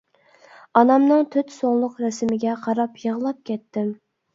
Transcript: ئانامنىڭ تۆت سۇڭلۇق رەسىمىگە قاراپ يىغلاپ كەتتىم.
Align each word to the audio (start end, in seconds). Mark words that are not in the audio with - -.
ئانامنىڭ 0.81 1.21
تۆت 1.37 1.55
سۇڭلۇق 1.59 2.03
رەسىمىگە 2.07 2.59
قاراپ 2.67 3.03
يىغلاپ 3.09 3.51
كەتتىم. 3.51 3.99